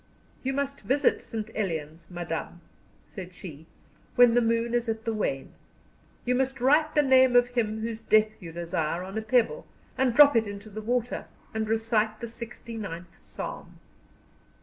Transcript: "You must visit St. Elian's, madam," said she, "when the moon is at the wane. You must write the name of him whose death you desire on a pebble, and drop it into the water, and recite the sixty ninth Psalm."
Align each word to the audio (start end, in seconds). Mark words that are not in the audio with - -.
"You 0.41 0.53
must 0.53 0.81
visit 0.81 1.21
St. 1.21 1.51
Elian's, 1.53 2.09
madam," 2.09 2.61
said 3.05 3.35
she, 3.35 3.67
"when 4.15 4.33
the 4.33 4.41
moon 4.41 4.73
is 4.73 4.89
at 4.89 5.05
the 5.05 5.13
wane. 5.13 5.51
You 6.25 6.33
must 6.33 6.59
write 6.59 6.95
the 6.95 7.03
name 7.03 7.35
of 7.35 7.49
him 7.49 7.81
whose 7.81 8.01
death 8.01 8.41
you 8.41 8.51
desire 8.51 9.03
on 9.03 9.15
a 9.15 9.21
pebble, 9.21 9.67
and 9.99 10.15
drop 10.15 10.35
it 10.35 10.47
into 10.47 10.71
the 10.71 10.81
water, 10.81 11.27
and 11.53 11.69
recite 11.69 12.19
the 12.19 12.25
sixty 12.25 12.77
ninth 12.77 13.21
Psalm." 13.21 13.79